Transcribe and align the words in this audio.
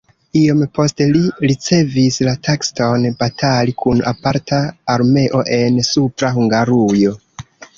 Iom 0.39 0.61
poste 0.77 1.05
li 1.09 1.19
ricevis 1.51 2.17
la 2.29 2.33
taskon 2.47 3.05
batali 3.21 3.77
kun 3.83 4.01
aparta 4.15 4.63
armeo 4.97 5.45
en 5.59 5.81
Supra 5.93 6.33
Hungarujo. 6.41 7.17